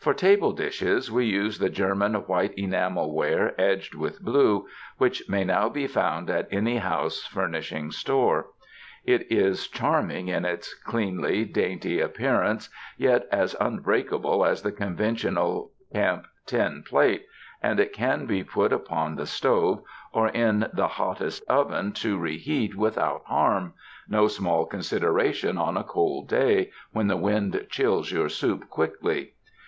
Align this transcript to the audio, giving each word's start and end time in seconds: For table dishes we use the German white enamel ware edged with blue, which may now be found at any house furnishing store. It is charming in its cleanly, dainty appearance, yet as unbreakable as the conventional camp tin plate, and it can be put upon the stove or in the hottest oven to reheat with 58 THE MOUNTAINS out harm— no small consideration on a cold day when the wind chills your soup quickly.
For 0.00 0.14
table 0.14 0.50
dishes 0.50 1.12
we 1.12 1.26
use 1.26 1.60
the 1.60 1.70
German 1.70 2.14
white 2.26 2.54
enamel 2.54 3.14
ware 3.14 3.54
edged 3.56 3.94
with 3.94 4.20
blue, 4.20 4.66
which 4.98 5.22
may 5.28 5.44
now 5.44 5.68
be 5.68 5.86
found 5.86 6.28
at 6.28 6.48
any 6.50 6.78
house 6.78 7.24
furnishing 7.24 7.92
store. 7.92 8.48
It 9.04 9.30
is 9.30 9.68
charming 9.68 10.26
in 10.26 10.44
its 10.44 10.74
cleanly, 10.74 11.44
dainty 11.44 12.00
appearance, 12.00 12.68
yet 12.96 13.28
as 13.30 13.54
unbreakable 13.60 14.44
as 14.44 14.62
the 14.62 14.72
conventional 14.72 15.70
camp 15.92 16.26
tin 16.46 16.82
plate, 16.84 17.24
and 17.62 17.78
it 17.78 17.92
can 17.92 18.26
be 18.26 18.42
put 18.42 18.72
upon 18.72 19.14
the 19.14 19.26
stove 19.26 19.84
or 20.12 20.30
in 20.30 20.66
the 20.72 20.88
hottest 20.88 21.44
oven 21.48 21.92
to 21.92 22.18
reheat 22.18 22.74
with 22.74 22.94
58 22.94 23.00
THE 23.00 23.06
MOUNTAINS 23.06 23.20
out 23.20 23.32
harm— 23.32 23.72
no 24.18 24.26
small 24.26 24.66
consideration 24.66 25.56
on 25.56 25.76
a 25.76 25.84
cold 25.84 26.26
day 26.28 26.72
when 26.90 27.06
the 27.06 27.16
wind 27.16 27.68
chills 27.70 28.10
your 28.10 28.28
soup 28.28 28.68
quickly. 28.68 29.34